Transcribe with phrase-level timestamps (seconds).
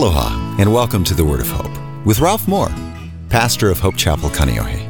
[0.00, 2.72] Aloha, and welcome to the Word of Hope with Ralph Moore,
[3.28, 4.80] pastor of Hope Chapel, Kaneohe.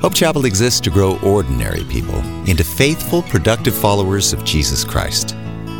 [0.00, 5.36] Hope Chapel exists to grow ordinary people into faithful, productive followers of Jesus Christ,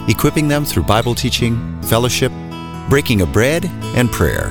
[0.06, 2.30] equipping them through Bible teaching, fellowship,
[2.90, 3.64] breaking of bread,
[3.96, 4.50] and prayer.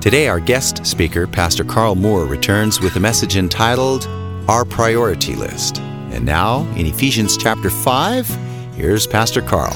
[0.00, 4.06] Today, our guest speaker, Pastor Carl Moore, returns with a message entitled
[4.46, 5.78] Our Priority List.
[6.12, 8.28] And now, in Ephesians chapter 5,
[8.76, 9.74] here's Pastor Carl.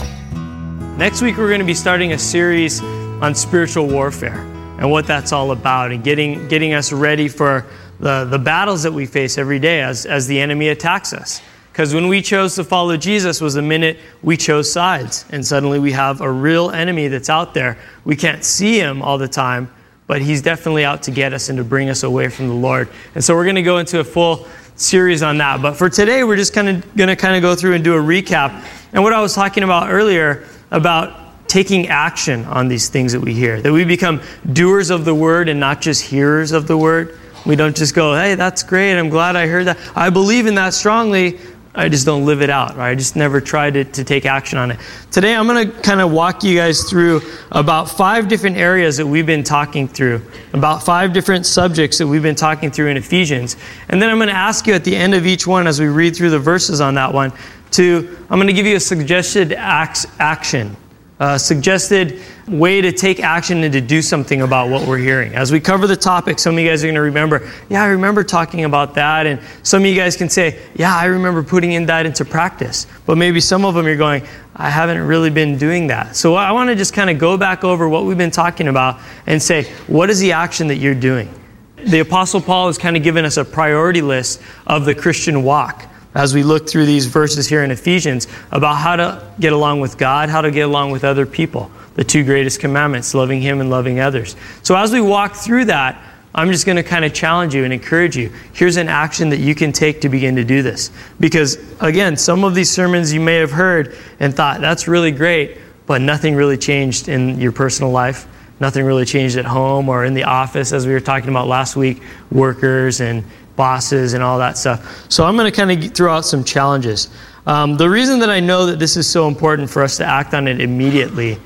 [0.96, 2.80] Next week, we're going to be starting a series
[3.20, 4.40] on spiritual warfare
[4.78, 7.64] and what that's all about and getting, getting us ready for
[7.98, 11.40] the, the battles that we face every day as, as the enemy attacks us.
[11.72, 15.24] Because when we chose to follow Jesus was the minute we chose sides.
[15.30, 17.78] And suddenly we have a real enemy that's out there.
[18.04, 19.70] We can't see him all the time,
[20.06, 22.88] but he's definitely out to get us and to bring us away from the Lord.
[23.14, 25.60] And so we're going to go into a full series on that.
[25.60, 27.94] But for today, we're just kind of going to kind of go through and do
[27.94, 28.64] a recap.
[28.92, 33.34] And what I was talking about earlier about taking action on these things that we
[33.34, 34.20] hear, that we become
[34.52, 37.18] doers of the word and not just hearers of the word.
[37.44, 38.98] We don't just go, hey, that's great.
[38.98, 39.78] I'm glad I heard that.
[39.94, 41.38] I believe in that strongly.
[41.78, 42.90] I just don't live it out, right?
[42.90, 44.80] I just never tried to, to take action on it.
[45.10, 47.20] Today, I'm going to kind of walk you guys through
[47.52, 50.22] about five different areas that we've been talking through,
[50.54, 53.56] about five different subjects that we've been talking through in Ephesians.
[53.90, 55.86] And then I'm going to ask you at the end of each one, as we
[55.86, 57.30] read through the verses on that one,
[57.72, 60.76] to, I'm going to give you a suggested action
[61.18, 65.34] a suggested way to take action and to do something about what we're hearing.
[65.34, 67.86] As we cover the topic, some of you guys are going to remember, yeah, I
[67.86, 69.26] remember talking about that.
[69.26, 72.86] And some of you guys can say, yeah, I remember putting in that into practice.
[73.06, 74.24] But maybe some of them you're going,
[74.54, 76.16] I haven't really been doing that.
[76.16, 79.00] So I want to just kind of go back over what we've been talking about
[79.26, 81.32] and say, what is the action that you're doing?
[81.76, 85.86] The Apostle Paul has kind of given us a priority list of the Christian walk
[86.16, 89.98] as we look through these verses here in Ephesians about how to get along with
[89.98, 91.70] God, how to get along with other people.
[91.94, 94.34] The two greatest commandments, loving Him and loving others.
[94.62, 96.02] So as we walk through that,
[96.34, 98.32] I'm just going to kind of challenge you and encourage you.
[98.54, 100.90] Here's an action that you can take to begin to do this.
[101.20, 105.58] Because, again, some of these sermons you may have heard and thought, that's really great,
[105.86, 108.26] but nothing really changed in your personal life.
[108.58, 111.76] Nothing really changed at home or in the office, as we were talking about last
[111.76, 113.22] week, workers and
[113.56, 115.10] bosses and all that stuff.
[115.10, 117.08] So I'm going to kind of throw out some challenges.
[117.46, 120.34] Um, the reason that I know that this is so important for us to act
[120.34, 121.38] on it immediately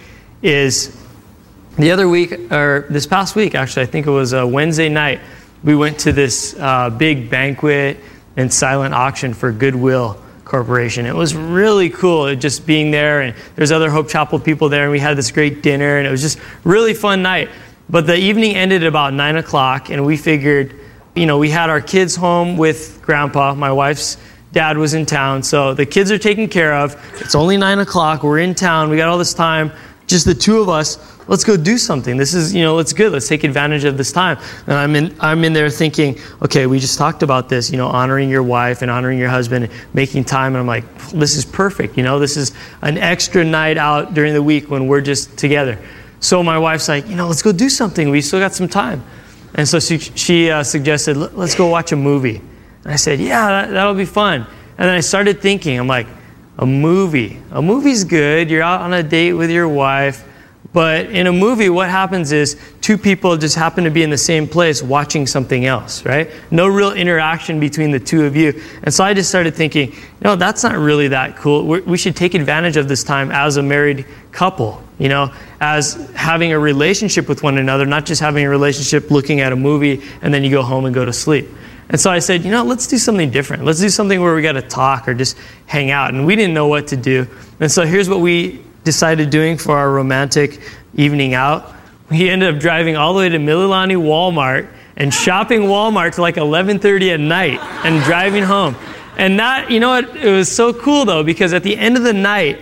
[0.43, 0.97] is
[1.79, 5.21] the other week, or this past week, actually, I think it was a Wednesday night,
[5.63, 7.99] we went to this uh, big banquet
[8.37, 11.07] and silent auction for Goodwill Corporation.
[11.07, 14.85] It was really cool it just being there, and there's other Hope Chapel people there,
[14.85, 17.51] and we had this great dinner, and it was just really fun night.
[17.89, 20.80] But the evening ended about nine o'clock, and we figured
[21.15, 23.55] you know, we had our kids home with grandpa.
[23.55, 24.17] My wife's
[24.53, 25.43] dad was in town.
[25.43, 26.97] So the kids are taken care of.
[27.21, 28.23] It's only nine o'clock.
[28.23, 28.91] We're in town.
[28.91, 29.73] We got all this time.
[30.07, 30.99] Just the two of us.
[31.29, 32.17] Let's go do something.
[32.17, 33.13] This is, you know, it's good.
[33.13, 34.39] Let's take advantage of this time.
[34.67, 37.87] And I'm in, I'm in there thinking, okay, we just talked about this, you know,
[37.87, 40.55] honoring your wife and honoring your husband, and making time.
[40.55, 41.97] And I'm like, this is perfect.
[41.97, 45.79] You know, this is an extra night out during the week when we're just together.
[46.19, 48.11] So my wife's like, you know, let's go do something.
[48.11, 49.05] We still got some time.
[49.55, 52.41] And so she, she uh, suggested, let's go watch a movie.
[52.85, 54.47] And I said, yeah, that, that'll be fun.
[54.79, 56.07] And then I started thinking, I'm like,
[56.59, 57.39] a movie.
[57.51, 58.51] A movie's good.
[58.51, 60.27] You're out on a date with your wife.
[60.73, 64.19] But in a movie, what happens is two people just happen to be in the
[64.19, 66.31] same place watching something else, right?
[66.51, 68.63] No real interaction between the two of you.
[68.85, 71.67] And so I just started thinking, no, that's not really that cool.
[71.67, 75.95] We're, we should take advantage of this time as a married couple, you know, as
[76.15, 80.03] having a relationship with one another, not just having a relationship looking at a movie
[80.21, 81.49] and then you go home and go to sleep.
[81.89, 83.65] And so I said, you know, let's do something different.
[83.65, 86.15] Let's do something where we got to talk or just hang out.
[86.15, 87.27] And we didn't know what to do.
[87.59, 90.61] And so here's what we decided doing for our romantic
[90.95, 91.75] evening out.
[92.11, 96.35] We ended up driving all the way to Mililani Walmart and shopping Walmart to like
[96.37, 98.77] 11:30 at night and driving home.
[99.17, 102.03] And that, you know what, it was so cool though because at the end of
[102.03, 102.61] the night,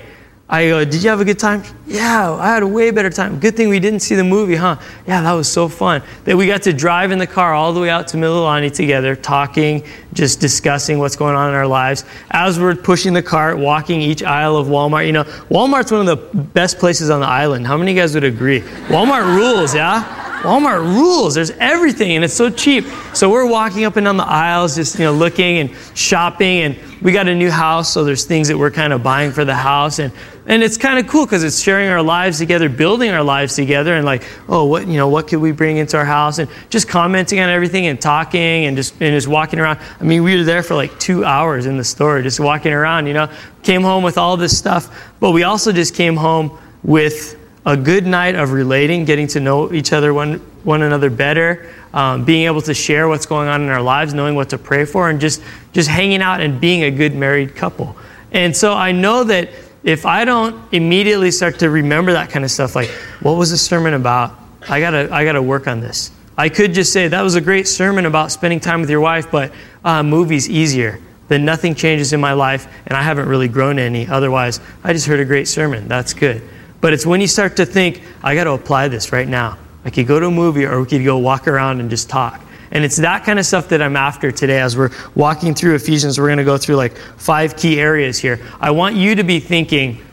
[0.51, 1.63] I go, Did you have a good time?
[1.87, 3.39] Yeah, I had a way better time.
[3.39, 4.77] Good thing we didn't see the movie, huh?
[5.07, 6.03] Yeah, that was so fun.
[6.25, 9.15] That we got to drive in the car all the way out to Mililani together,
[9.15, 9.85] talking,
[10.15, 12.05] just discussing what's going on in our lives.
[12.31, 15.07] As we're pushing the cart, walking each aisle of Walmart.
[15.07, 17.67] You know, Walmart's one of the best places on the island.
[17.67, 18.63] How many guys would agree?
[18.89, 20.28] Walmart rules, yeah?
[20.43, 21.35] Walmart rules.
[21.35, 22.85] There's everything, and it's so cheap.
[23.15, 26.61] So we're walking up and down the aisles, just you know, looking and shopping.
[26.61, 29.45] And we got a new house, so there's things that we're kind of buying for
[29.45, 30.13] the house, and
[30.47, 33.95] and it's kind of cool because it's sharing our lives together, building our lives together,
[33.95, 36.89] and like, oh, what you know, what could we bring into our house, and just
[36.89, 39.79] commenting on everything and talking and just and just walking around.
[40.01, 43.07] I mean, we were there for like two hours in the store, just walking around.
[43.07, 43.31] You know,
[43.63, 47.38] came home with all this stuff, but we also just came home with
[47.69, 52.25] a good night of relating, getting to know each other, one, one another better, um,
[52.25, 55.11] being able to share what's going on in our lives, knowing what to pray for,
[55.11, 55.43] and just,
[55.75, 57.95] just hanging out and being a good married couple.
[58.33, 59.51] And so I know that
[59.85, 62.89] if I don't immediately start to remember that kind of stuff, like,
[63.21, 64.35] what was the sermon about?
[64.67, 66.11] I gotta, I gotta work on this.
[66.39, 69.31] I could just say, that was a great sermon about spending time with your wife,
[69.31, 69.53] but
[69.85, 71.01] uh, movies easier.
[71.29, 74.07] Then nothing changes in my life, and I haven't really grown any.
[74.07, 75.87] Otherwise, I just heard a great sermon.
[75.87, 76.43] That's good.
[76.81, 79.59] But it's when you start to think, I got to apply this right now.
[79.85, 82.41] I could go to a movie or we could go walk around and just talk.
[82.71, 86.19] And it's that kind of stuff that I'm after today as we're walking through Ephesians.
[86.19, 88.41] We're going to go through like five key areas here.
[88.61, 90.05] I want you to be thinking,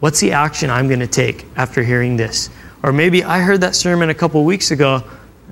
[0.00, 2.50] what's the action I'm going to take after hearing this?
[2.82, 5.02] Or maybe I heard that sermon a couple weeks ago.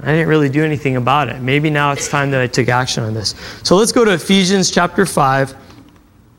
[0.02, 1.40] I didn't really do anything about it.
[1.42, 3.34] Maybe now it's time that I took action on this.
[3.62, 5.54] So let's go to Ephesians chapter 5,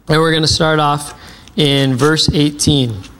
[0.09, 1.19] and we're going to start off
[1.55, 3.12] in verse 18.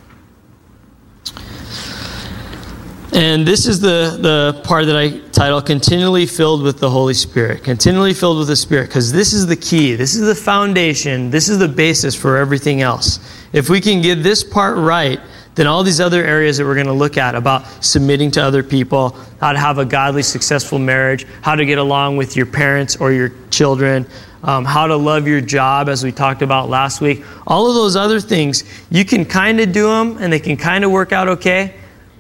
[3.13, 7.63] And this is the, the part that I title Continually Filled with the Holy Spirit.
[7.63, 9.94] Continually filled with the Spirit, because this is the key.
[9.94, 11.30] This is the foundation.
[11.30, 13.19] This is the basis for everything else.
[13.54, 15.19] If we can get this part right,
[15.54, 18.63] then all these other areas that we're going to look at about submitting to other
[18.63, 22.95] people, how to have a godly, successful marriage, how to get along with your parents
[22.95, 24.07] or your children,
[24.42, 27.95] um, how to love your job, as we talked about last week, all of those
[27.95, 31.27] other things, you can kind of do them and they can kind of work out
[31.27, 31.75] okay.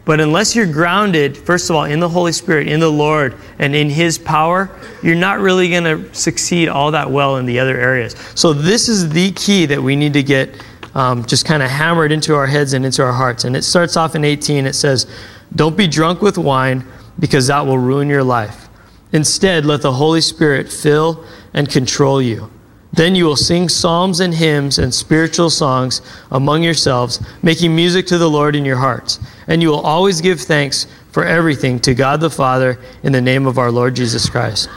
[0.05, 3.73] But unless you're grounded, first of all, in the Holy Spirit, in the Lord, and
[3.73, 4.69] in His power,
[5.01, 8.15] you're not really going to succeed all that well in the other areas.
[8.35, 10.61] So, this is the key that we need to get
[10.93, 13.45] um, just kind of hammered into our heads and into our hearts.
[13.45, 14.65] And it starts off in 18.
[14.65, 15.07] It says,
[15.55, 16.85] Don't be drunk with wine,
[17.17, 18.67] because that will ruin your life.
[19.11, 22.51] Instead, let the Holy Spirit fill and control you.
[22.93, 26.01] Then you will sing psalms and hymns and spiritual songs
[26.31, 29.19] among yourselves, making music to the Lord in your hearts.
[29.47, 33.47] And you will always give thanks for everything to God the Father in the name
[33.47, 34.69] of our Lord Jesus Christ.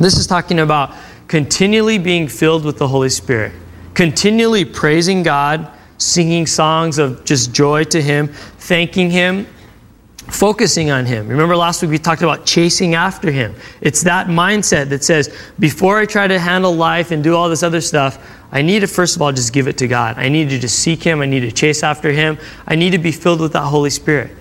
[0.00, 0.94] This is talking about
[1.28, 3.52] continually being filled with the Holy Spirit,
[3.94, 9.46] continually praising God, singing songs of just joy to Him, thanking Him,
[10.30, 11.28] focusing on Him.
[11.28, 13.54] Remember last week we talked about chasing after Him.
[13.80, 17.62] It's that mindset that says, before I try to handle life and do all this
[17.62, 20.16] other stuff, I need to first of all just give it to God.
[20.18, 21.20] I need to just seek Him.
[21.20, 22.38] I need to chase after Him.
[22.66, 24.32] I need to be filled with that Holy Spirit.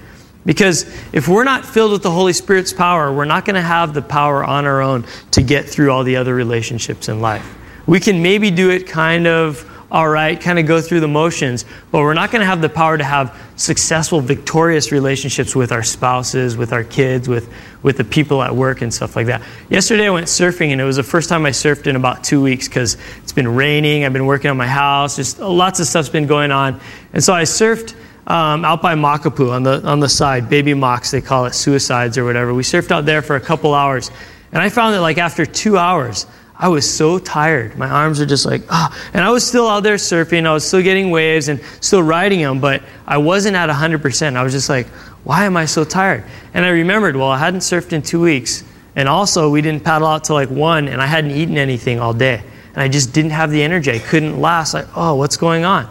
[0.46, 3.94] Because if we're not filled with the Holy Spirit's power, we're not going to have
[3.94, 7.46] the power on our own to get through all the other relationships in life.
[7.86, 11.64] We can maybe do it kind of all right, kind of go through the motions,
[11.92, 15.84] but we're not going to have the power to have successful, victorious relationships with our
[15.84, 17.50] spouses, with our kids, with,
[17.84, 19.42] with the people at work and stuff like that.
[19.70, 22.42] Yesterday I went surfing, and it was the first time I surfed in about two
[22.42, 24.04] weeks because it's been raining.
[24.04, 26.82] I've been working on my house, just lots of stuff's been going on.
[27.14, 27.96] And so I surfed.
[28.30, 32.18] Um, out by Makapu on the on the side, baby mocks they call it, suicides
[32.18, 32.54] or whatever.
[32.54, 34.12] We surfed out there for a couple hours,
[34.52, 36.28] and I found that like after two hours,
[36.60, 37.78] I was so tired.
[37.78, 39.10] My arms were just like, ah.
[39.14, 40.48] And I was still out there surfing.
[40.48, 44.36] I was still getting waves and still riding them, but I wasn't at 100%.
[44.36, 44.88] I was just like,
[45.24, 46.24] why am I so tired?
[46.56, 48.64] And I remembered, well, I hadn't surfed in two weeks.
[48.96, 52.14] And also, we didn't paddle out till like one, and I hadn't eaten anything all
[52.14, 52.42] day.
[52.74, 53.92] And I just didn't have the energy.
[53.92, 54.74] I couldn't last.
[54.74, 55.88] Like, oh, what's going on?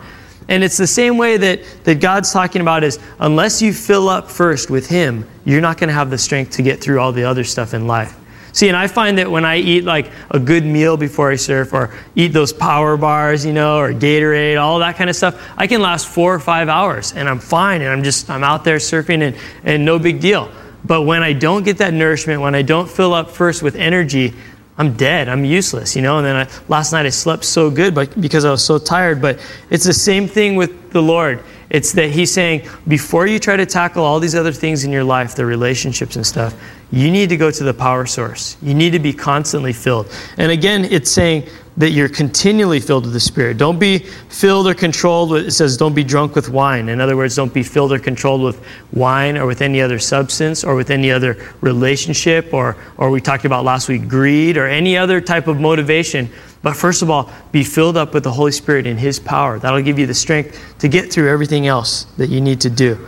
[0.48, 4.28] And it's the same way that, that God's talking about is unless you fill up
[4.28, 7.24] first with Him, you're not going to have the strength to get through all the
[7.24, 8.16] other stuff in life.
[8.56, 11.74] See, and I find that when I eat like a good meal before I surf
[11.74, 15.66] or eat those power bars, you know, or Gatorade, all that kind of stuff, I
[15.66, 18.78] can last four or five hours and I'm fine and I'm just, I'm out there
[18.78, 20.50] surfing and, and no big deal.
[20.86, 24.32] But when I don't get that nourishment, when I don't fill up first with energy,
[24.78, 25.28] I'm dead.
[25.28, 26.16] I'm useless, you know.
[26.16, 29.20] And then I, last night I slept so good, but because I was so tired.
[29.20, 31.44] But it's the same thing with the Lord.
[31.70, 35.04] It's that He's saying before you try to tackle all these other things in your
[35.04, 36.54] life, the relationships and stuff,
[36.90, 38.56] you need to go to the power source.
[38.62, 40.10] You need to be constantly filled.
[40.38, 43.58] And again, it's saying that you're continually filled with the Spirit.
[43.58, 46.88] Don't be filled or controlled with, it says, don't be drunk with wine.
[46.88, 50.64] In other words, don't be filled or controlled with wine or with any other substance
[50.64, 54.96] or with any other relationship or, or we talked about last week, greed or any
[54.96, 56.30] other type of motivation.
[56.66, 59.60] But first of all, be filled up with the Holy Spirit and His power.
[59.60, 63.06] That'll give you the strength to get through everything else that you need to do.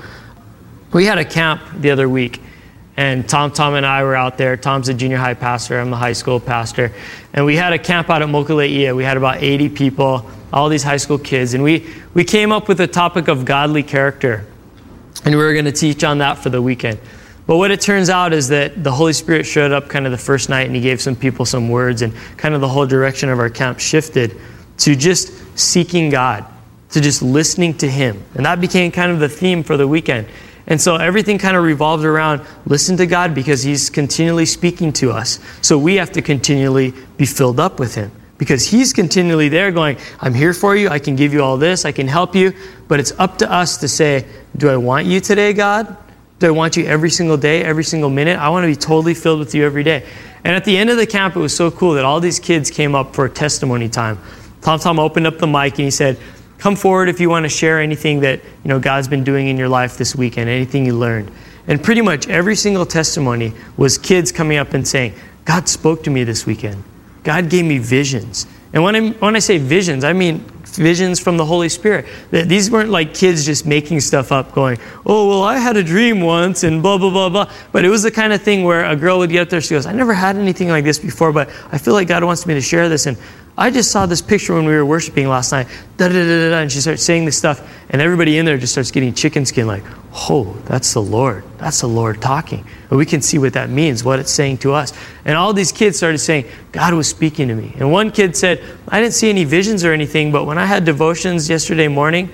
[0.93, 2.41] We had a camp the other week
[2.97, 4.57] and Tom, Tom, and I were out there.
[4.57, 5.81] Tom's a junior high pastor.
[5.81, 6.93] I'm the high school pastor.
[7.35, 8.95] And we had a camp out at Mokuleia.
[8.95, 11.53] We had about 80 people, all these high school kids.
[11.55, 11.85] And we,
[12.15, 14.47] we came up with a topic of godly character.
[15.25, 17.01] And we were going to teach on that for the weekend.
[17.49, 20.19] But what it turns out is that the Holy Spirit showed up kind of the
[20.19, 23.31] first night and he gave some people some words, and kind of the whole direction
[23.31, 24.37] of our camp shifted
[24.77, 26.45] to just seeking God,
[26.91, 28.23] to just listening to Him.
[28.35, 30.27] And that became kind of the theme for the weekend.
[30.67, 35.11] And so everything kind of revolved around listen to God because He's continually speaking to
[35.11, 35.41] us.
[35.63, 39.97] So we have to continually be filled up with Him because He's continually there going,
[40.21, 40.91] I'm here for you.
[40.91, 41.87] I can give you all this.
[41.87, 42.53] I can help you.
[42.89, 45.97] But it's up to us to say, Do I want you today, God?
[46.39, 48.39] Do I want you every single day, every single minute?
[48.39, 50.07] I want to be totally filled with you every day.
[50.45, 52.71] And at the end of the camp, it was so cool that all these kids
[52.71, 54.19] came up for testimony time.
[54.63, 56.17] Tom Tom opened up the mic and he said,
[56.59, 59.57] Come forward if you want to share anything that you know God's been doing in
[59.57, 61.31] your life this weekend, anything you learned.
[61.67, 65.15] And pretty much every single testimony was kids coming up and saying,
[65.45, 66.83] God spoke to me this weekend.
[67.25, 68.47] God gave me visions.
[68.73, 70.45] And when I, when I say visions, I mean
[70.77, 72.07] visions from the Holy Spirit.
[72.31, 76.21] These weren't like kids just making stuff up, going, oh, well, I had a dream
[76.21, 77.53] once and blah, blah, blah, blah.
[77.73, 79.75] But it was the kind of thing where a girl would get up there, she
[79.75, 82.55] goes, I never had anything like this before, but I feel like God wants me
[82.55, 83.07] to share this.
[83.07, 83.17] And
[83.57, 85.67] I just saw this picture when we were worshiping last night.
[85.97, 88.73] Da, da, da, da, and she starts saying this stuff, and everybody in there just
[88.73, 89.83] starts getting chicken skin, like,
[90.15, 91.43] oh, that's the Lord.
[91.59, 92.65] That's the Lord talking.
[92.91, 94.93] And we can see what that means, what it's saying to us.
[95.25, 97.75] And all these kids started saying, God was speaking to me.
[97.79, 100.85] And one kid said, I didn't see any visions or anything, but when I had
[100.85, 102.31] devotions yesterday morning,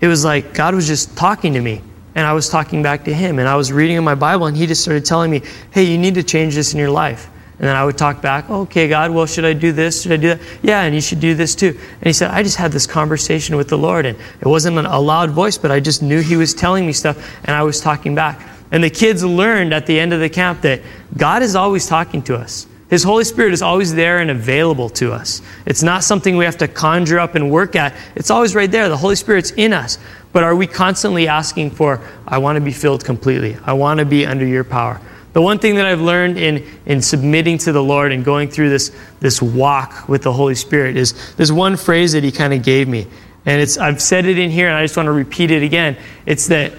[0.00, 1.82] it was like God was just talking to me.
[2.14, 3.38] And I was talking back to him.
[3.38, 5.96] And I was reading in my Bible, and he just started telling me, hey, you
[5.96, 7.30] need to change this in your life.
[7.58, 10.02] And then I would talk back, okay, God, well, should I do this?
[10.02, 10.40] Should I do that?
[10.62, 11.68] Yeah, and you should do this too.
[11.68, 14.98] And he said, I just had this conversation with the Lord, and it wasn't a
[14.98, 18.14] loud voice, but I just knew he was telling me stuff, and I was talking
[18.14, 18.40] back.
[18.72, 20.80] And the kids learned at the end of the camp that
[21.16, 22.66] God is always talking to us.
[22.88, 25.40] His Holy Spirit is always there and available to us.
[25.64, 27.94] It's not something we have to conjure up and work at.
[28.16, 28.88] It's always right there.
[28.88, 29.98] The Holy Spirit's in us.
[30.32, 33.56] But are we constantly asking for, I want to be filled completely?
[33.64, 35.00] I want to be under your power.
[35.32, 38.68] The one thing that I've learned in, in submitting to the Lord and going through
[38.68, 42.62] this, this walk with the Holy Spirit is this one phrase that He kind of
[42.62, 43.06] gave me.
[43.44, 45.96] And it's, I've said it in here and I just want to repeat it again.
[46.26, 46.72] It's that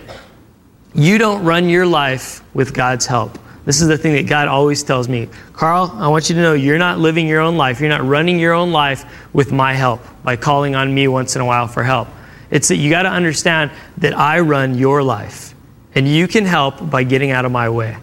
[0.96, 3.38] you don't run your life with God's help.
[3.66, 5.30] This is the thing that God always tells me.
[5.54, 7.80] Carl, I want you to know you're not living your own life.
[7.80, 11.42] You're not running your own life with my help by calling on me once in
[11.42, 12.10] a while for help.
[12.52, 15.56] It's that you got to understand that I run your life.
[15.96, 17.98] And you can help by getting out of my way.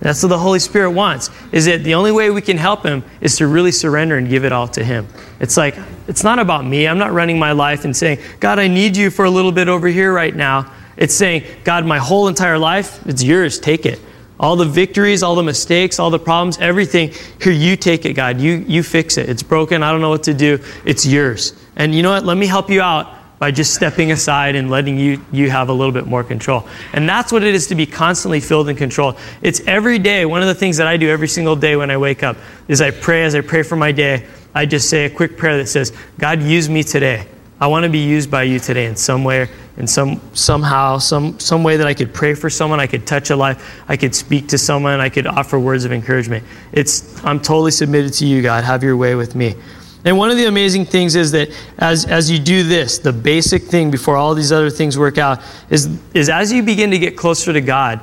[0.00, 1.30] That's what the Holy Spirit wants.
[1.50, 4.44] Is that the only way we can help him is to really surrender and give
[4.44, 5.08] it all to him.
[5.40, 5.76] It's like
[6.06, 6.86] it's not about me.
[6.86, 9.68] I'm not running my life and saying, "God, I need you for a little bit
[9.68, 13.58] over here right now." It's saying, "God, my whole entire life, it's yours.
[13.58, 13.98] Take it.
[14.38, 18.40] All the victories, all the mistakes, all the problems, everything, here you take it, God.
[18.40, 19.28] You you fix it.
[19.30, 19.82] It's broken.
[19.82, 20.58] I don't know what to do.
[20.84, 22.26] It's yours." And you know what?
[22.26, 25.72] Let me help you out by just stepping aside and letting you, you have a
[25.72, 26.66] little bit more control.
[26.92, 29.16] And that's what it is to be constantly filled and controlled.
[29.42, 30.24] It's every day.
[30.24, 32.36] One of the things that I do every single day when I wake up
[32.66, 34.24] is I pray as I pray for my day.
[34.54, 37.26] I just say a quick prayer that says, God, use me today.
[37.60, 41.38] I want to be used by you today in some way, in some somehow, some
[41.40, 44.14] some way that I could pray for someone, I could touch a life, I could
[44.14, 46.44] speak to someone, I could offer words of encouragement.
[46.72, 48.62] It's I'm totally submitted to you, God.
[48.62, 49.56] Have your way with me.
[50.04, 51.48] And one of the amazing things is that
[51.78, 55.42] as, as you do this, the basic thing before all these other things work out
[55.70, 58.00] is, is as you begin to get closer to God,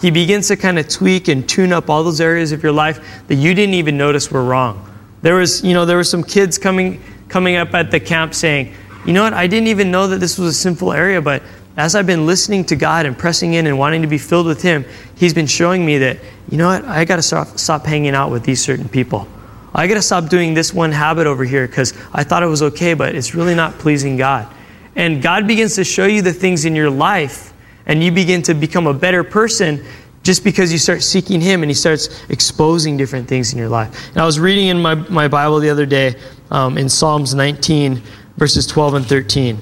[0.00, 3.24] He begins to kind of tweak and tune up all those areas of your life
[3.28, 4.92] that you didn't even notice were wrong.
[5.22, 8.74] There was, you know, there were some kids coming, coming up at the camp saying,
[9.06, 11.42] you know what, I didn't even know that this was a sinful area, but
[11.76, 14.62] as I've been listening to God and pressing in and wanting to be filled with
[14.62, 14.84] Him,
[15.16, 16.18] He's been showing me that,
[16.50, 19.28] you know what, I got to stop, stop hanging out with these certain people.
[19.74, 22.62] I got to stop doing this one habit over here because I thought it was
[22.62, 24.52] okay, but it's really not pleasing God.
[24.96, 27.52] And God begins to show you the things in your life,
[27.84, 29.84] and you begin to become a better person
[30.22, 34.08] just because you start seeking Him and He starts exposing different things in your life.
[34.08, 36.16] And I was reading in my, my Bible the other day
[36.50, 38.02] um, in Psalms 19,
[38.36, 39.58] verses 12 and 13.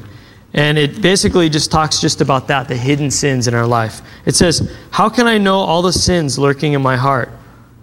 [0.54, 4.02] And it basically just talks just about that, the hidden sins in our life.
[4.24, 7.30] It says, How can I know all the sins lurking in my heart?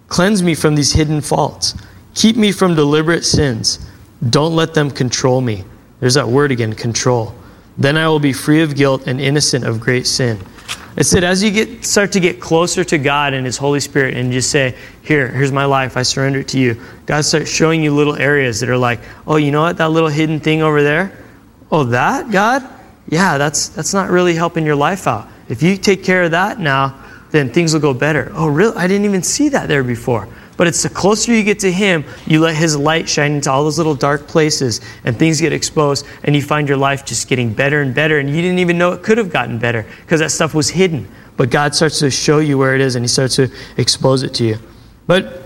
[0.08, 1.74] Cleanse me from these hidden faults.
[2.14, 3.86] Keep me from deliberate sins.
[4.30, 5.64] Don't let them control me.
[6.00, 7.34] There's that word again, control.
[7.76, 10.38] Then I will be free of guilt and innocent of great sin.
[10.96, 14.14] It said, as you get, start to get closer to God and His Holy Spirit
[14.14, 16.80] and just say, Here, here's my life, I surrender it to you.
[17.06, 19.78] God starts showing you little areas that are like, Oh, you know what?
[19.78, 21.18] That little hidden thing over there?
[21.70, 22.68] Oh, that, God?
[23.08, 25.28] Yeah, that's, that's not really helping your life out.
[25.48, 28.30] If you take care of that now, then things will go better.
[28.34, 28.76] Oh, really?
[28.76, 30.28] I didn't even see that there before.
[30.62, 33.64] But it's the closer you get to Him, you let His light shine into all
[33.64, 37.52] those little dark places, and things get exposed, and you find your life just getting
[37.52, 40.30] better and better, and you didn't even know it could have gotten better because that
[40.30, 41.08] stuff was hidden.
[41.36, 44.34] But God starts to show you where it is, and He starts to expose it
[44.34, 44.56] to you.
[45.08, 45.42] But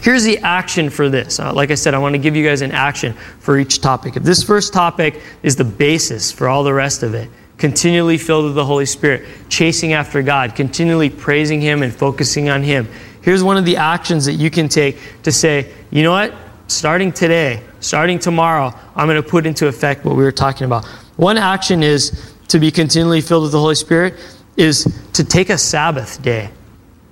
[0.00, 1.38] here's the action for this.
[1.38, 4.16] Uh, like I said, I want to give you guys an action for each topic.
[4.16, 7.28] If this first topic is the basis for all the rest of it,
[7.58, 12.62] continually filled with the Holy Spirit, chasing after God, continually praising Him and focusing on
[12.62, 12.88] Him.
[13.28, 16.34] Here's one of the actions that you can take to say, you know what?
[16.66, 20.86] Starting today, starting tomorrow, I'm going to put into effect what we were talking about.
[21.16, 24.14] One action is to be continually filled with the Holy Spirit,
[24.56, 26.48] is to take a Sabbath day.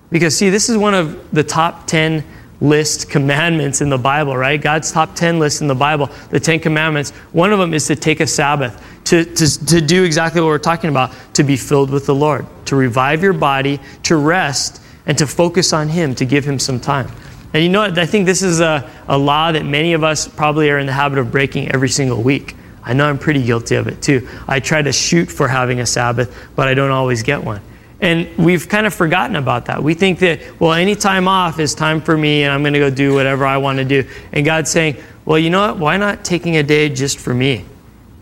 [0.09, 2.25] Because, see, this is one of the top 10
[2.63, 4.59] list commandments in the Bible, right?
[4.59, 7.11] God's top 10 list in the Bible, the 10 commandments.
[7.33, 10.59] One of them is to take a Sabbath, to, to, to do exactly what we're
[10.61, 15.17] talking about, to be filled with the Lord, to revive your body, to rest, and
[15.19, 17.11] to focus on Him, to give Him some time.
[17.53, 17.99] And you know what?
[17.99, 20.93] I think this is a, a law that many of us probably are in the
[20.93, 22.55] habit of breaking every single week.
[22.83, 24.29] I know I'm pretty guilty of it too.
[24.47, 27.61] I try to shoot for having a Sabbath, but I don't always get one.
[28.01, 29.83] And we've kind of forgotten about that.
[29.83, 32.79] We think that, well, any time off is time for me and I'm going to
[32.79, 34.05] go do whatever I want to do.
[34.33, 35.79] And God's saying, well, you know what?
[35.79, 37.65] Why not taking a day just for me?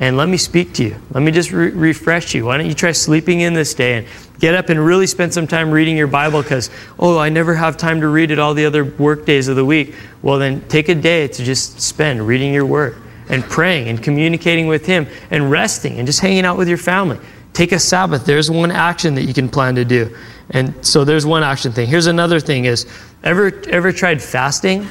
[0.00, 0.96] And let me speak to you.
[1.12, 2.46] Let me just re- refresh you.
[2.46, 4.06] Why don't you try sleeping in this day and
[4.40, 7.76] get up and really spend some time reading your Bible because, oh, I never have
[7.76, 9.94] time to read it all the other work days of the week.
[10.20, 12.96] Well, then take a day to just spend reading your Word
[13.28, 17.18] and praying and communicating with Him and resting and just hanging out with your family.
[17.52, 18.26] Take a Sabbath.
[18.26, 20.14] There's one action that you can plan to do.
[20.50, 21.86] And so there's one action thing.
[21.86, 22.86] Here's another thing is
[23.22, 24.86] ever ever tried fasting?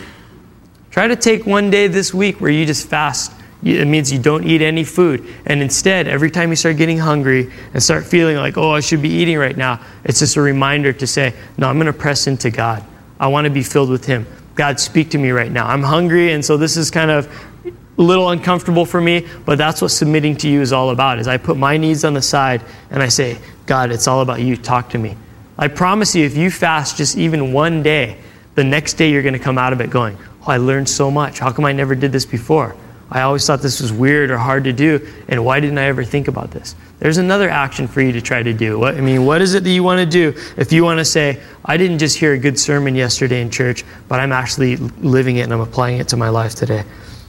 [0.90, 3.34] Try to take one day this week where you just fast.
[3.64, 5.26] It means you don't eat any food.
[5.46, 9.02] And instead, every time you start getting hungry and start feeling like, oh, I should
[9.02, 12.28] be eating right now, it's just a reminder to say, no, I'm going to press
[12.28, 12.84] into God.
[13.20, 14.28] I want to be filled with Him.
[14.56, 15.66] God, speak to me right now.
[15.66, 17.34] I'm hungry, and so this is kind of
[17.66, 21.20] a little uncomfortable for me, but that's what submitting to you is all about.
[21.20, 24.42] Is I put my needs on the side and I say, God, it's all about
[24.42, 24.58] you.
[24.58, 25.16] Talk to me.
[25.58, 28.18] I promise you, if you fast just even one day,
[28.56, 31.10] the next day you're going to come out of it going, Oh, I learned so
[31.10, 31.40] much.
[31.40, 32.76] How come I never did this before?
[33.14, 36.04] I always thought this was weird or hard to do, and why didn't I ever
[36.04, 36.76] think about this?
[36.98, 38.80] There's another action for you to try to do.
[38.80, 41.06] What, I mean, what is it that you want to do if you want to
[41.06, 45.38] say, I didn't just hear a good sermon yesterday in church, but I'm actually living
[45.38, 46.84] it and I'm applying it to my life today?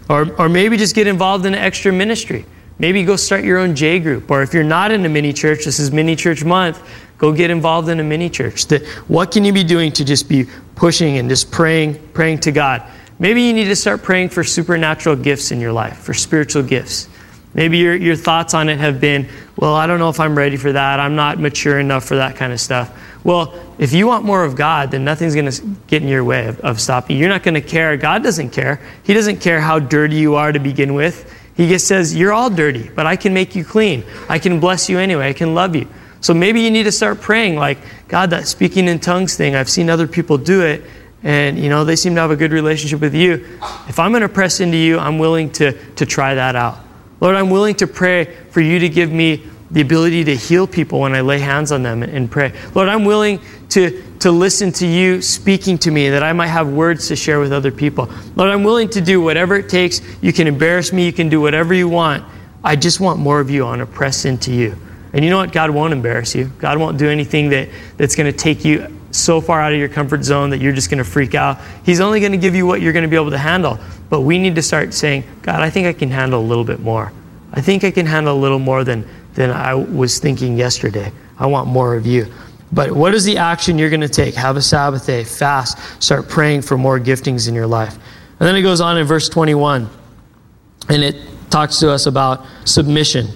[0.09, 2.47] Or, or maybe just get involved in an extra ministry.
[2.79, 4.31] Maybe go start your own J group.
[4.31, 6.81] Or if you're not in a mini church, this is mini church month,
[7.19, 8.67] go get involved in a mini church.
[8.69, 12.53] That, what can you be doing to just be pushing and just praying, praying to
[12.53, 12.83] God?
[13.19, 17.09] Maybe you need to start praying for supernatural gifts in your life, for spiritual gifts.
[17.55, 20.57] Maybe your, your thoughts on it have been, well, I don't know if I'm ready
[20.57, 20.99] for that.
[20.99, 22.93] I'm not mature enough for that kind of stuff.
[23.23, 26.49] Well, if you want more of God, then nothing's going to get in your way
[26.49, 27.17] of, of stopping.
[27.17, 27.97] You're not going to care.
[27.97, 28.81] God doesn't care.
[29.05, 31.33] He doesn't care how dirty you are to begin with.
[31.57, 34.05] He just says, You're all dirty, but I can make you clean.
[34.29, 35.29] I can bless you anyway.
[35.29, 35.89] I can love you.
[36.21, 39.71] So maybe you need to start praying, like, God, that speaking in tongues thing, I've
[39.71, 40.83] seen other people do it,
[41.25, 43.59] and you know they seem to have a good relationship with you.
[43.89, 46.79] If I'm going to press into you, I'm willing to, to try that out.
[47.21, 51.01] Lord, I'm willing to pray for you to give me the ability to heal people
[51.01, 52.53] when I lay hands on them and pray.
[52.75, 56.69] Lord, I'm willing to, to listen to you speaking to me that I might have
[56.69, 58.09] words to share with other people.
[58.37, 60.01] Lord, I'm willing to do whatever it takes.
[60.23, 62.25] You can embarrass me, you can do whatever you want.
[62.63, 63.65] I just want more of you.
[63.65, 64.77] I want to press into you.
[65.13, 65.53] And you know what?
[65.53, 66.47] God won't embarrass you.
[66.59, 69.89] God won't do anything that, that's going to take you so far out of your
[69.89, 71.59] comfort zone that you're just going to freak out.
[71.85, 73.79] He's only going to give you what you're going to be able to handle.
[74.11, 76.81] But we need to start saying, God, I think I can handle a little bit
[76.81, 77.13] more.
[77.53, 81.13] I think I can handle a little more than than I was thinking yesterday.
[81.39, 82.33] I want more of you.
[82.73, 84.35] But what is the action you're going to take?
[84.35, 87.95] Have a Sabbath day, fast, start praying for more giftings in your life.
[88.41, 89.89] And then it goes on in verse 21,
[90.89, 91.17] and it
[91.51, 93.29] talks to us about submission.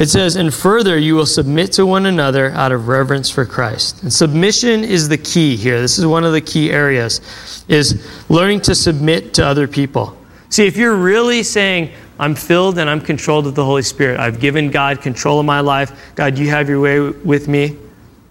[0.00, 4.02] It says, And further, you will submit to one another out of reverence for Christ.
[4.02, 5.78] And submission is the key here.
[5.78, 7.20] This is one of the key areas,
[7.68, 10.16] is learning to submit to other people.
[10.48, 14.18] See, if you're really saying, I'm filled and I'm controlled of the Holy Spirit.
[14.18, 16.14] I've given God control of my life.
[16.14, 17.76] God, you have your way with me.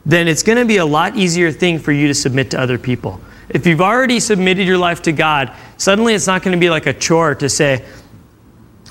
[0.07, 2.79] Then it's going to be a lot easier thing for you to submit to other
[2.79, 3.21] people.
[3.49, 6.87] If you've already submitted your life to God, suddenly it's not going to be like
[6.87, 7.85] a chore to say,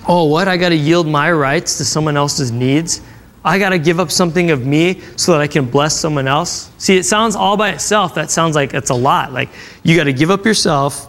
[0.08, 0.48] oh, what?
[0.48, 3.02] I got to yield my rights to someone else's needs.
[3.44, 6.72] I got to give up something of me so that I can bless someone else.
[6.78, 9.32] See, it sounds all by itself, that sounds like it's a lot.
[9.32, 9.50] Like
[9.84, 11.08] you got to give up yourself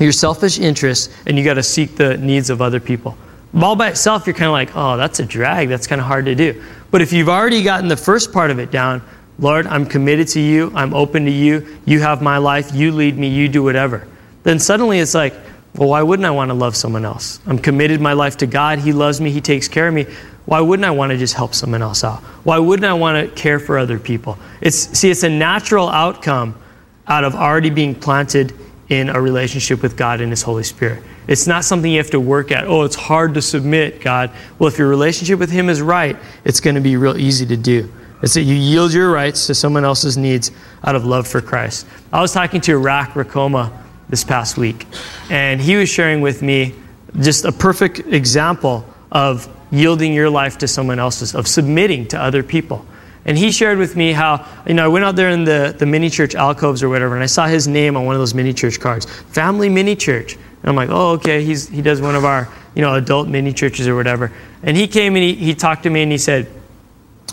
[0.00, 3.16] your selfish interests, and you got to seek the needs of other people.
[3.54, 5.68] All by itself, you're kind of like, oh, that's a drag.
[5.68, 6.62] That's kind of hard to do.
[6.90, 9.02] But if you've already gotten the first part of it down,
[9.38, 10.72] Lord, I'm committed to you.
[10.74, 11.78] I'm open to you.
[11.84, 12.74] You have my life.
[12.74, 13.28] You lead me.
[13.28, 14.06] You do whatever.
[14.42, 15.34] Then suddenly it's like,
[15.74, 17.40] well, why wouldn't I want to love someone else?
[17.46, 18.78] I'm committed my life to God.
[18.78, 19.30] He loves me.
[19.30, 20.06] He takes care of me.
[20.44, 22.20] Why wouldn't I want to just help someone else out?
[22.44, 24.38] Why wouldn't I want to care for other people?
[24.60, 26.60] It's see, it's a natural outcome
[27.06, 28.52] out of already being planted
[28.88, 31.02] in a relationship with God and His Holy Spirit.
[31.26, 32.66] It's not something you have to work at.
[32.66, 34.30] Oh, it's hard to submit, God.
[34.58, 37.56] Well, if your relationship with Him is right, it's going to be real easy to
[37.56, 37.90] do.
[38.22, 40.50] It's that you yield your rights to someone else's needs
[40.84, 41.86] out of love for Christ.
[42.12, 43.72] I was talking to Rak Rakoma
[44.12, 44.86] this past week,
[45.30, 46.74] and he was sharing with me
[47.20, 52.42] just a perfect example of yielding your life to someone else's, of submitting to other
[52.42, 52.84] people.
[53.24, 55.86] And he shared with me how, you know, I went out there in the, the
[55.86, 58.52] mini church alcoves or whatever, and I saw his name on one of those mini
[58.52, 60.34] church cards Family Mini Church.
[60.34, 63.54] And I'm like, oh, okay, he's, he does one of our, you know, adult mini
[63.54, 64.30] churches or whatever.
[64.62, 66.50] And he came and he, he talked to me and he said,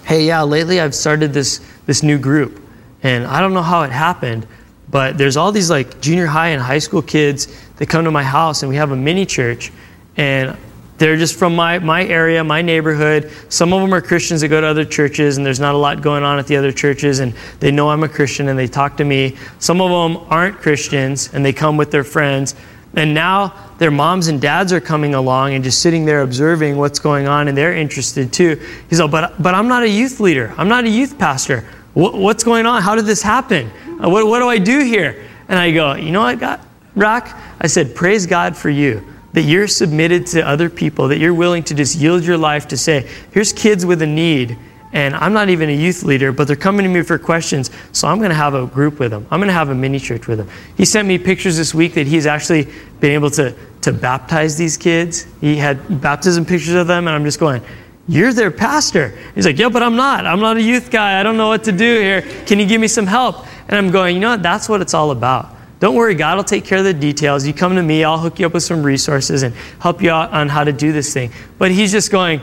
[0.05, 2.63] hey, yeah, lately I've started this, this new group.
[3.03, 4.47] And I don't know how it happened,
[4.91, 7.47] but there's all these like junior high and high school kids
[7.78, 9.71] that come to my house and we have a mini church.
[10.17, 10.58] And
[10.97, 13.32] they're just from my, my area, my neighborhood.
[13.47, 16.02] Some of them are Christians that go to other churches, and there's not a lot
[16.02, 18.97] going on at the other churches, and they know I'm a Christian and they talk
[18.97, 19.38] to me.
[19.60, 22.54] Some of them aren't Christians, and they come with their friends.
[22.95, 26.99] And now their moms and dads are coming along and just sitting there observing what's
[26.99, 28.62] going on, and they're interested too.
[28.89, 30.54] He's like, but, but I'm not a youth leader.
[30.58, 31.65] I'm not a youth pastor.
[31.93, 32.82] What, what's going on?
[32.82, 33.71] How did this happen?
[34.03, 35.27] Uh, what, what do I do here?
[35.47, 36.62] And I go, you know what, God,
[36.95, 37.38] Rock?
[37.59, 41.63] I said, praise God for you that you're submitted to other people, that you're willing
[41.63, 44.57] to just yield your life to say, here's kids with a need,
[44.91, 48.07] and I'm not even a youth leader, but they're coming to me for questions, so
[48.07, 49.27] I'm going to have a group with them.
[49.29, 50.49] I'm going to have a mini church with them.
[50.77, 52.67] He sent me pictures this week that he's actually
[52.99, 55.27] been able to, to baptize these kids.
[55.41, 57.62] He had baptism pictures of them, and I'm just going,
[58.07, 59.15] you're their pastor.
[59.35, 60.25] He's like, yeah, but I'm not.
[60.25, 61.19] I'm not a youth guy.
[61.19, 62.23] I don't know what to do here.
[62.47, 63.45] Can you give me some help?
[63.69, 64.43] And I'm going, you know what?
[64.43, 65.55] That's what it's all about.
[65.79, 67.47] Don't worry, God will take care of the details.
[67.47, 70.32] You come to me, I'll hook you up with some resources and help you out
[70.32, 71.32] on how to do this thing.
[71.58, 72.41] But he's just going,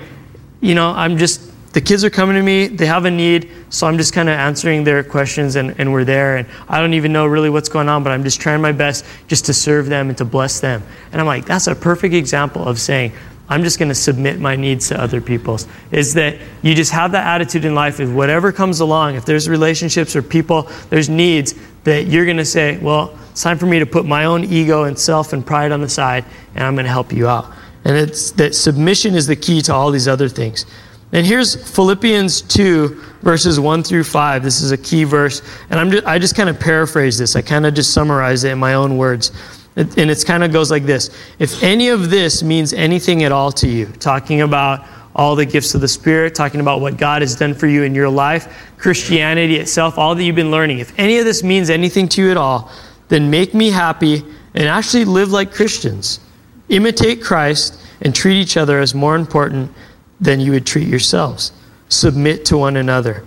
[0.62, 3.86] you know, I'm just, the kids are coming to me, they have a need, so
[3.86, 6.38] I'm just kind of answering their questions and, and we're there.
[6.38, 9.04] And I don't even know really what's going on, but I'm just trying my best
[9.26, 10.82] just to serve them and to bless them.
[11.12, 13.12] And I'm like, that's a perfect example of saying,
[13.48, 15.68] I'm just going to submit my needs to other people's.
[15.92, 19.48] Is that you just have that attitude in life if whatever comes along, if there's
[19.48, 21.54] relationships or people, there's needs,
[21.84, 24.84] that you're going to say, well, it's time for me to put my own ego
[24.84, 27.52] and self and pride on the side, and I'm going to help you out.
[27.84, 30.66] And it's that submission is the key to all these other things.
[31.12, 32.88] And here's Philippians 2,
[33.22, 34.42] verses 1 through 5.
[34.42, 35.40] This is a key verse.
[35.70, 37.36] And I'm just, I just kind of paraphrase this.
[37.36, 39.30] I kind of just summarize it in my own words.
[39.76, 43.52] And it kind of goes like this If any of this means anything at all
[43.52, 47.36] to you, talking about all the gifts of the Spirit, talking about what God has
[47.36, 51.18] done for you in your life, Christianity itself, all that you've been learning, if any
[51.18, 52.70] of this means anything to you at all,
[53.08, 54.22] then make me happy
[54.54, 56.20] and actually live like Christians.
[56.68, 59.72] Imitate Christ and treat each other as more important
[60.20, 61.52] than you would treat yourselves.
[61.88, 63.24] Submit to one another.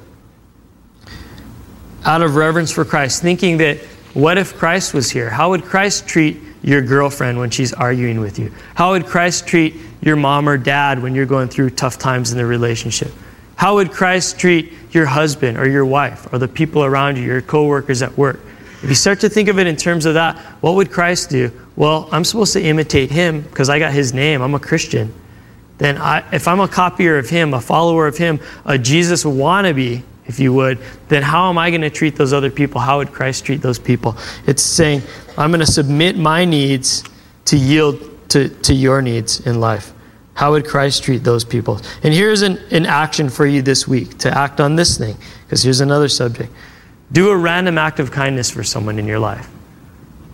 [2.06, 3.80] Out of reverence for Christ, thinking that
[4.14, 5.30] what if Christ was here?
[5.30, 8.52] How would Christ treat your girlfriend when she's arguing with you?
[8.76, 12.38] How would Christ treat your mom or dad when you're going through tough times in
[12.38, 13.12] the relationship?
[13.56, 17.42] How would Christ treat your husband or your wife or the people around you, your
[17.42, 18.40] coworkers at work?
[18.82, 21.52] If you start to think of it in terms of that, what would Christ do?
[21.76, 24.42] Well, I'm supposed to imitate him because I got his name.
[24.42, 25.14] I'm a Christian.
[25.78, 30.04] Then, I, if I'm a copier of him, a follower of him, a Jesus wannabe,
[30.30, 32.80] if you would, then how am I going to treat those other people?
[32.80, 34.16] How would Christ treat those people?
[34.46, 35.02] It's saying,
[35.38, 37.04] I'm going to submit my needs
[37.46, 39.92] to yield to, to your needs in life.
[40.36, 41.82] How would Christ treat those people?
[42.04, 45.64] And here's an, an action for you this week to act on this thing, because
[45.64, 46.54] here's another subject.
[47.12, 49.50] Do a random act of kindness for someone in your life.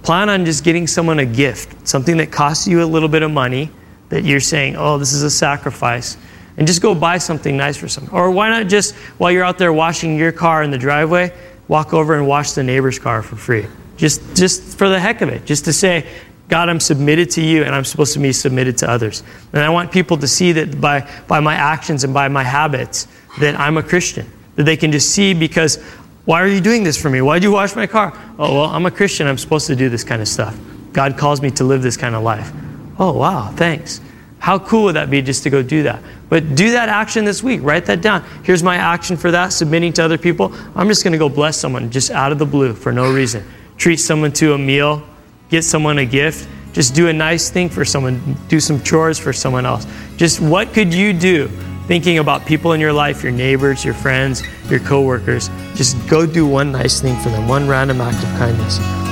[0.04, 3.32] Plan on just getting someone a gift, something that costs you a little bit of
[3.32, 3.72] money
[4.10, 6.18] that you're saying, oh, this is a sacrifice.
[6.58, 8.14] And just go buy something nice for someone.
[8.14, 11.34] Or why not just, while you're out there washing your car in the driveway,
[11.68, 13.66] walk over and wash the neighbor's car for free?
[13.98, 16.08] Just, just for the heck of it, just to say,
[16.48, 19.24] God, I'm submitted to you and I'm supposed to be submitted to others.
[19.52, 23.08] And I want people to see that by, by my actions and by my habits
[23.40, 24.32] that I'm a Christian.
[24.56, 25.84] That they can just see because
[26.26, 27.22] why are you doing this for me?
[27.22, 28.18] Why'd you wash my car?
[28.40, 29.28] Oh, well, I'm a Christian.
[29.28, 30.58] I'm supposed to do this kind of stuff.
[30.94, 32.52] God calls me to live this kind of life.
[32.98, 34.00] Oh, wow, thanks.
[34.46, 36.04] How cool would that be just to go do that?
[36.30, 37.62] But do that action this week.
[37.64, 38.24] Write that down.
[38.44, 40.54] Here's my action for that, submitting to other people.
[40.76, 43.44] I'm just going to go bless someone just out of the blue for no reason.
[43.78, 45.02] Treat someone to a meal,
[45.50, 49.34] get someone a gift, just do a nice thing for someone, do some chores for
[49.34, 49.88] someone else.
[50.16, 51.48] Just what could you do
[51.88, 55.50] thinking about people in your life, your neighbors, your friends, your coworkers.
[55.74, 59.05] Just go do one nice thing for them, one random act of kindness.